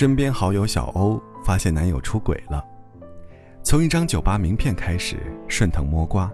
[0.00, 2.64] 身边好友小欧发现男友出轨了，
[3.62, 6.32] 从一张酒吧名片开始顺藤摸瓜，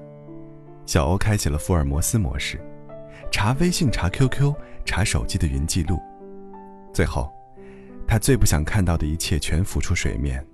[0.86, 2.60] 小欧开启了福尔摩斯模式，
[3.28, 6.00] 查微信、查 QQ、查手机的云记录，
[6.92, 7.28] 最后，
[8.06, 10.46] 他最不想看到的一切全浮出水面。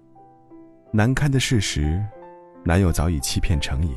[0.91, 2.03] 难堪的事实，
[2.65, 3.95] 男友早已欺骗成瘾。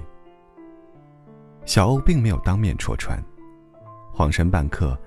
[1.63, 3.17] 小欧并没有当面戳穿，
[4.13, 4.99] 恍神半刻，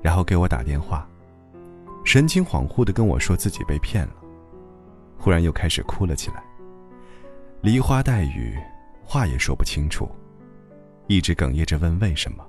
[0.00, 1.06] 然后给我打电话。
[2.04, 4.14] 神情恍惚的跟我说自己被骗了，
[5.18, 6.42] 忽然又开始哭了起来。
[7.60, 8.58] 梨花带雨，
[9.04, 10.10] 话也说不清楚，
[11.06, 12.44] 一直哽咽着问为什么。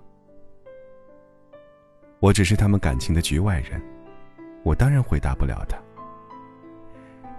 [2.20, 3.82] 我只是他们感情的局外人，
[4.64, 5.78] 我当然回答不了他。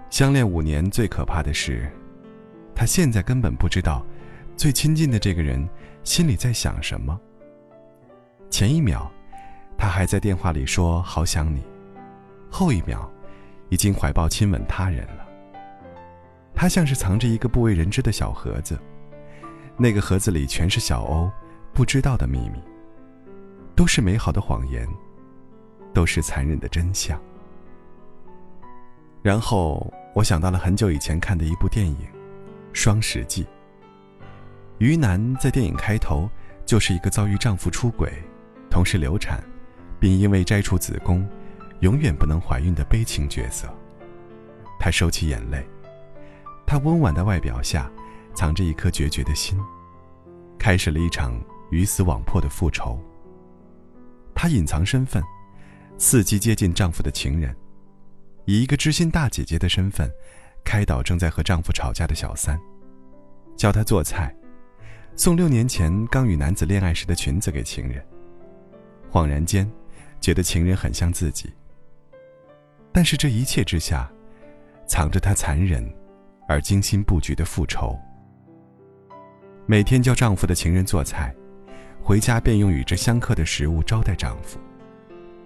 [0.09, 1.91] 相恋五年最可怕的是，
[2.75, 4.05] 他现在根本不知道，
[4.55, 5.67] 最亲近的这个人
[6.03, 7.19] 心里在想什么。
[8.51, 9.11] 前一秒，
[9.77, 11.63] 他还在电话里说好想你。
[12.53, 13.09] 后一秒，
[13.69, 15.27] 已经怀抱亲吻他人了。
[16.53, 18.79] 他像是藏着一个不为人知的小盒子，
[19.75, 21.31] 那个盒子里全是小欧
[21.73, 22.59] 不知道的秘密，
[23.75, 24.87] 都是美好的谎言，
[25.95, 27.19] 都是残忍的真相。
[29.23, 31.95] 然后我想到了很久以前看的一部电影
[32.71, 33.43] 《双十记》。
[34.77, 36.29] 于南在电影开头
[36.67, 38.13] 就是一个遭遇丈夫出轨，
[38.69, 39.43] 同时流产，
[39.99, 41.27] 并因为摘除子宫。
[41.83, 43.67] 永远不能怀孕的悲情角色。
[44.79, 45.61] 她收起眼泪，
[46.65, 47.91] 她温婉的外表下，
[48.33, 49.59] 藏着一颗决绝的心，
[50.57, 51.33] 开始了一场
[51.71, 52.97] 鱼死网破的复仇。
[54.33, 55.21] 她隐藏身份，
[55.97, 57.53] 伺机接近丈夫的情人，
[58.45, 60.09] 以一个知心大姐姐的身份，
[60.63, 62.57] 开导正在和丈夫吵架的小三，
[63.57, 64.33] 教他做菜，
[65.17, 68.01] 送六年前刚与男子恋爱时的裙子给情人。
[69.11, 69.69] 恍然间，
[70.21, 71.51] 觉得情人很像自己。
[72.93, 74.09] 但是这一切之下，
[74.85, 75.83] 藏着她残忍
[76.47, 77.97] 而精心布局的复仇。
[79.65, 81.33] 每天教丈夫的情人做菜，
[82.01, 84.59] 回家便用与之相克的食物招待丈夫，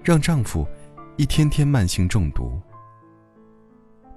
[0.03, 0.67] 让丈夫
[1.15, 2.59] 一天天慢性中毒。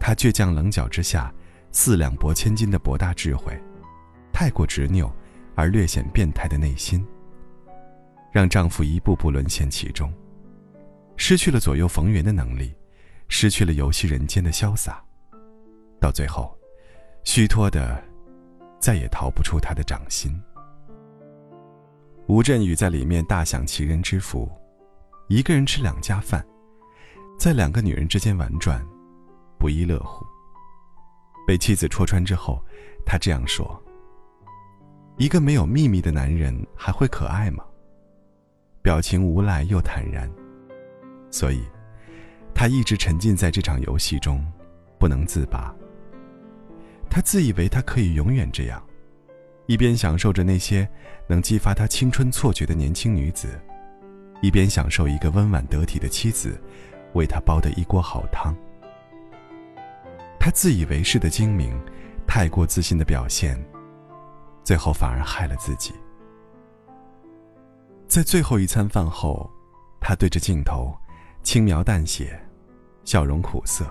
[0.00, 1.32] 她倔强棱角之下，
[1.70, 3.56] 四两拨千斤的博大智慧，
[4.32, 5.12] 太过执拗
[5.54, 7.06] 而略显变态的内心，
[8.32, 10.12] 让丈夫一步步沦陷其中，
[11.16, 12.74] 失去了左右逢源的能力。
[13.32, 15.02] 失去了游戏人间的潇洒，
[16.00, 16.54] 到最后，
[17.22, 18.02] 虚脱的，
[18.80, 20.38] 再也逃不出他的掌心。
[22.26, 24.50] 吴镇宇在里面大享其人之福，
[25.28, 26.44] 一个人吃两家饭，
[27.38, 28.84] 在两个女人之间玩转，
[29.58, 30.26] 不亦乐乎。
[31.46, 32.62] 被妻子戳穿之后，
[33.06, 33.80] 他这样说
[35.18, 37.64] ：“一个没有秘密的男人还会可爱吗？”
[38.82, 40.28] 表情无赖又坦然，
[41.30, 41.62] 所以。
[42.54, 44.44] 他一直沉浸在这场游戏中，
[44.98, 45.74] 不能自拔。
[47.08, 48.82] 他自以为他可以永远这样，
[49.66, 50.88] 一边享受着那些
[51.26, 53.48] 能激发他青春错觉的年轻女子，
[54.42, 56.60] 一边享受一个温婉得体的妻子
[57.14, 58.54] 为他煲的一锅好汤。
[60.38, 61.78] 他自以为是的精明，
[62.26, 63.58] 太过自信的表现，
[64.62, 65.92] 最后反而害了自己。
[68.06, 69.50] 在最后一餐饭后，
[70.00, 70.96] 他对着镜头。
[71.42, 72.40] 轻描淡写，
[73.04, 73.84] 笑容苦涩。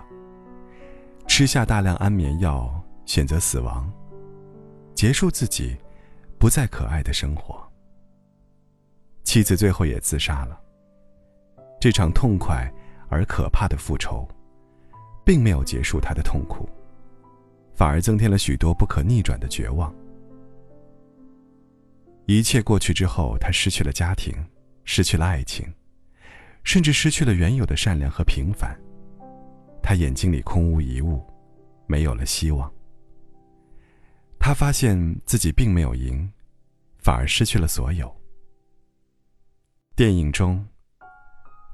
[1.27, 2.71] 吃下大量安眠药，
[3.05, 3.91] 选择死亡，
[4.95, 5.77] 结束自己
[6.37, 7.61] 不再可爱的生活。
[9.23, 10.59] 妻子最后也自杀了。
[11.79, 12.71] 这场痛快
[13.09, 14.27] 而可怕的复仇，
[15.23, 16.67] 并没有结束他的痛苦，
[17.75, 19.93] 反而增添了许多不可逆转的绝望。
[22.25, 24.33] 一切过去之后，他失去了家庭，
[24.83, 25.65] 失去了爱情。
[26.69, 28.79] 甚至失去了原有的善良和平凡，
[29.81, 31.25] 他眼睛里空无一物，
[31.87, 32.71] 没有了希望。
[34.39, 36.31] 他发现自己并没有赢，
[36.99, 38.15] 反而失去了所有。
[39.95, 40.63] 电影中，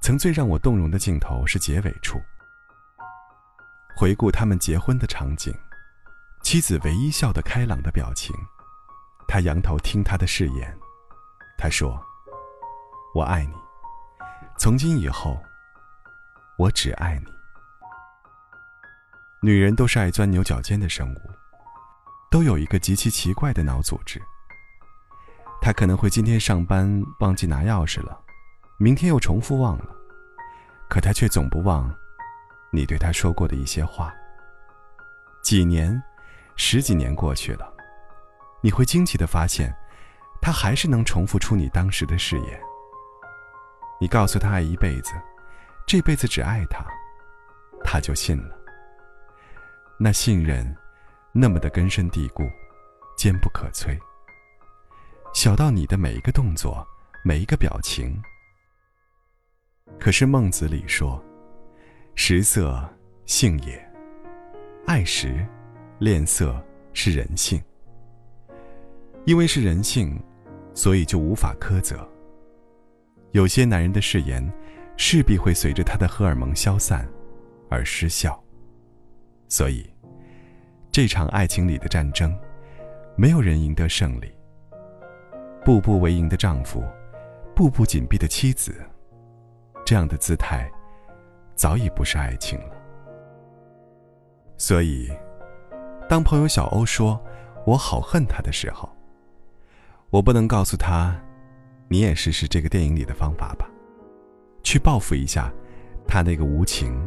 [0.01, 2.17] 曾最让我动容的镜头是结尾处，
[3.97, 5.53] 回顾他们结婚的场景，
[6.41, 8.33] 妻子唯一笑得开朗的表情，
[9.27, 10.73] 他仰头听他的誓言，
[11.57, 12.01] 他说
[13.13, 13.51] ：“我爱你。”
[14.57, 15.43] 从今以后，
[16.57, 17.33] 我只爱你。
[19.41, 21.21] 女人都是爱钻牛角尖的生物，
[22.31, 24.19] 都有一个极其奇怪的脑组织。
[25.61, 28.19] 她可能会今天上班忘记拿钥匙了，
[28.77, 29.95] 明天又重复忘了，
[30.89, 31.93] 可她却总不忘
[32.71, 34.13] 你对她说过的一些话。
[35.43, 36.01] 几年、
[36.55, 37.71] 十几年过去了，
[38.61, 39.75] 你会惊奇的发现，
[40.41, 42.59] 她还是能重复出你当时的誓言。
[43.99, 45.13] 你告诉他爱一辈子，
[45.87, 46.85] 这辈子只爱他，
[47.83, 48.57] 他就信了。
[49.97, 50.75] 那信任，
[51.31, 52.43] 那么的根深蒂固，
[53.17, 53.97] 坚不可摧。
[55.33, 56.85] 小到你的每一个动作，
[57.23, 58.21] 每一个表情。
[59.99, 61.23] 可是孟子里说
[62.15, 62.83] ：“食色，
[63.25, 63.81] 性也。
[64.85, 65.45] 爱食，
[65.99, 66.61] 恋色，
[66.93, 67.61] 是人性。
[69.25, 70.21] 因为是人性，
[70.73, 72.07] 所以就无法苛责。
[73.35, 74.49] 有些男人的誓言，
[74.95, 77.05] 势必会随着他的荷尔蒙消散，
[77.69, 78.41] 而失效。
[79.49, 79.85] 所以，
[80.89, 82.33] 这场爱情里的战争，
[83.17, 84.31] 没有人赢得胜利。
[85.65, 86.81] 步步为营的丈夫，
[87.53, 88.73] 步步紧逼的妻子。”
[89.85, 90.71] 这样的姿态，
[91.55, 92.75] 早已不是爱情了。
[94.55, 95.11] 所以，
[96.07, 97.21] 当朋友小欧说
[97.67, 98.89] “我好恨他”的时候，
[100.09, 101.13] 我不能告诉他
[101.87, 103.69] ：“你也试试这个电影里的方法吧，
[104.63, 105.51] 去报复一下
[106.07, 106.99] 他那个无情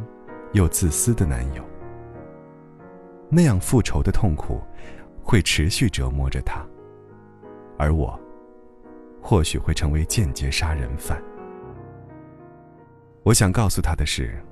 [0.52, 1.64] 又自私的男友。”
[3.30, 4.62] 那样复仇的痛苦
[5.22, 6.64] 会持续折磨着他，
[7.76, 8.19] 而我
[9.20, 11.22] 或许会成为间接杀人犯。
[13.25, 14.42] 我想告诉他的是，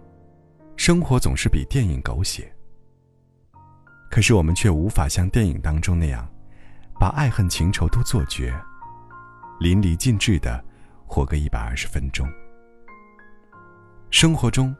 [0.76, 2.52] 生活总是比电影狗血。
[4.10, 6.28] 可是我们却无法像电影当中那样，
[7.00, 8.54] 把爱恨情仇都做绝，
[9.58, 10.62] 淋漓尽致的
[11.06, 12.28] 活个一百二十分钟。
[14.10, 14.74] 生活中，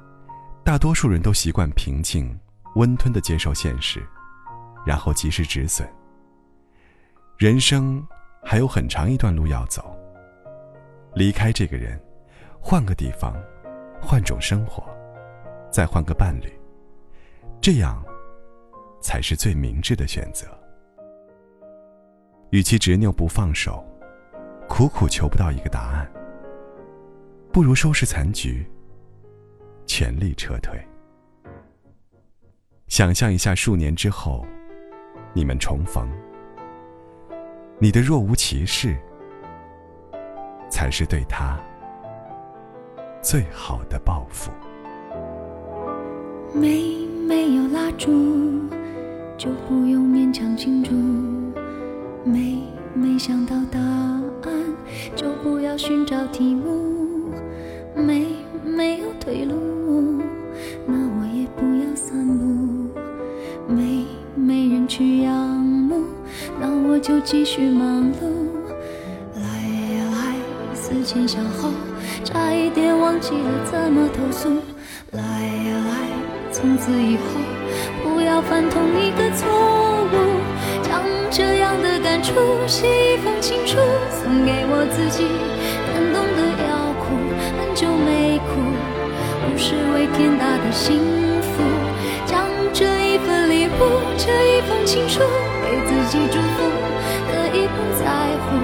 [0.64, 2.38] 大多数人都习惯平静、
[2.74, 4.06] 温吞的接受现实，
[4.84, 5.88] 然后及时止损。
[7.36, 8.06] 人生
[8.42, 9.96] 还有很长一段路要走。
[11.14, 12.00] 离开这个人，
[12.60, 13.34] 换个地方。
[13.98, 14.86] 换种生活，
[15.72, 16.52] 再换个伴侣，
[17.62, 18.04] 这样
[19.00, 20.46] 才是最明智的选择。
[22.50, 23.82] 与其执拗不放手，
[24.68, 26.10] 苦苦求不到一个答案，
[27.52, 28.66] 不如收拾残局，
[29.86, 30.78] 全力撤退。
[32.88, 34.44] 想象一下，数年之后，
[35.32, 36.08] 你们重逢，
[37.78, 38.96] 你的若无其事，
[40.68, 41.58] 才是对他。
[43.22, 44.52] 最好的报复。
[46.54, 48.68] 没没有蜡烛，
[49.36, 50.92] 就不用勉强庆祝。
[52.24, 52.62] 没
[52.96, 54.52] 没想到答案，
[55.14, 57.30] 就不要寻找题目。
[57.94, 58.26] 没
[58.64, 60.22] 没有退路，
[60.86, 62.88] 那我也不要散步。
[63.68, 66.04] 没没人去仰慕，
[66.58, 68.24] 那我就继续忙碌。
[69.34, 69.42] 来
[69.98, 71.70] 呀来，思前想后。
[72.24, 74.48] 差一点忘记了怎么投诉，
[75.12, 77.22] 来呀来，从此以后
[78.02, 79.46] 不要犯同一个错
[80.12, 80.14] 误。
[80.82, 81.95] 将这样的
[82.26, 82.34] 出
[82.66, 83.78] 写一封情书，
[84.10, 85.22] 送给我自己，
[85.86, 87.14] 感动得要哭，
[87.54, 88.58] 很久没哭，
[89.46, 90.98] 不是为天大的幸
[91.40, 91.62] 福。
[92.26, 95.20] 将这一份礼物，这一封情书，
[95.62, 96.66] 给自己祝福，
[97.30, 98.10] 可以不在
[98.42, 98.58] 乎，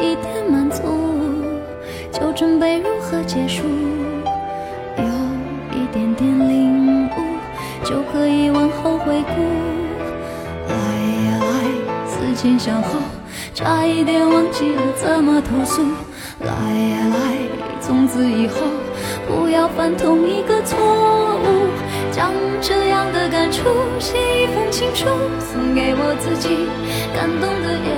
[0.00, 0.82] 一点满足，
[2.12, 3.64] 就准备如何结束。
[4.96, 5.04] 有
[5.72, 7.10] 一点点领悟，
[7.84, 9.42] 就可以往后回顾。
[10.68, 10.74] 来
[11.26, 11.46] 呀来，
[12.06, 12.98] 思前想后，
[13.54, 15.82] 差一点忘记了怎么投诉。
[16.40, 17.16] 来呀来，
[17.80, 18.62] 从此以后。
[19.26, 21.68] 不要犯同一个错误，
[22.10, 23.62] 将这样的感触
[23.98, 25.04] 写一封情书，
[25.38, 26.66] 送给我自己。
[27.14, 27.97] 感动的要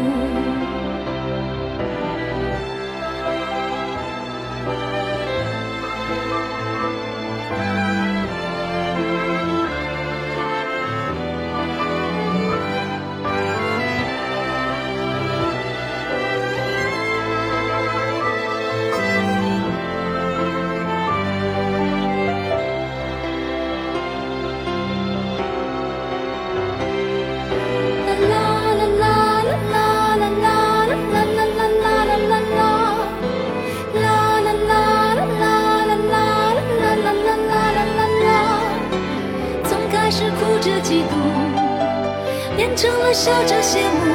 [43.13, 44.13] 笑着谢幕。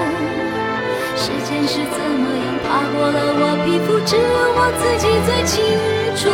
[1.16, 4.22] 时间是怎么样爬过了我皮肤，只有
[4.56, 5.54] 我自己最清
[6.16, 6.28] 楚。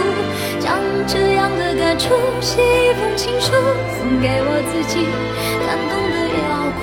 [0.59, 3.51] 将这样的感触写一封情书，
[3.99, 5.07] 送给我自己，
[5.67, 6.81] 感动的要哭，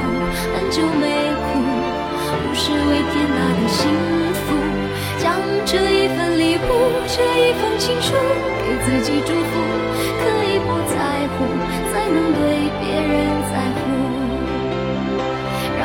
[0.52, 1.08] 很久没
[1.48, 1.64] 哭，
[2.44, 3.88] 不是为天大的幸
[4.36, 4.52] 福。
[5.20, 5.32] 将
[5.66, 8.12] 这一份礼物，这一封情书，
[8.64, 9.52] 给自己祝福，
[10.20, 11.48] 可以不在乎，
[11.92, 14.19] 才能对别人在乎。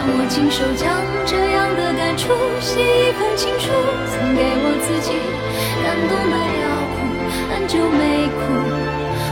[0.07, 2.29] 我亲手将这样的感触
[2.61, 3.73] 写一封情书，
[4.07, 5.17] 送给我自己，
[5.81, 7.09] 感动的要哭。
[7.49, 8.45] 很久没哭，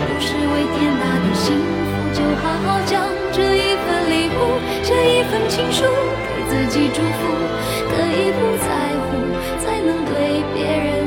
[0.00, 7.28] 不是为天大的幸福，就好好将这一份礼物，这一份情书给自己祝福，
[7.90, 8.72] 可以不在
[9.04, 9.12] 乎，
[9.60, 11.01] 才能对别人。